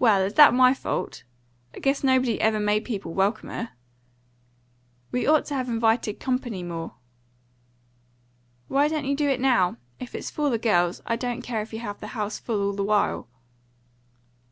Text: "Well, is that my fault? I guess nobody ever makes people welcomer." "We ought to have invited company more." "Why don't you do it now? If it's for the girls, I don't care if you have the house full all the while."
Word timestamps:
"Well, 0.00 0.20
is 0.22 0.34
that 0.34 0.52
my 0.52 0.74
fault? 0.74 1.22
I 1.76 1.78
guess 1.78 2.02
nobody 2.02 2.40
ever 2.40 2.58
makes 2.58 2.88
people 2.88 3.14
welcomer." 3.14 3.68
"We 5.12 5.28
ought 5.28 5.44
to 5.44 5.54
have 5.54 5.68
invited 5.68 6.18
company 6.18 6.64
more." 6.64 6.94
"Why 8.66 8.88
don't 8.88 9.04
you 9.06 9.14
do 9.14 9.28
it 9.28 9.38
now? 9.38 9.76
If 10.00 10.16
it's 10.16 10.28
for 10.28 10.50
the 10.50 10.58
girls, 10.58 11.02
I 11.06 11.14
don't 11.14 11.42
care 11.42 11.62
if 11.62 11.72
you 11.72 11.78
have 11.78 12.00
the 12.00 12.08
house 12.18 12.40
full 12.40 12.66
all 12.66 12.72
the 12.72 12.82
while." 12.82 13.28